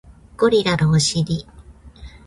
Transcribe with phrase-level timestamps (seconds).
[0.35, 1.45] ゴリラのお尻